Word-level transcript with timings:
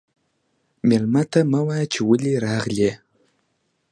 مېلمه 0.87 1.23
ته 1.31 1.39
مه 1.51 1.59
وايه 1.67 1.85
چې 1.93 1.99
ولې 2.09 2.33
راغلې. 2.45 2.91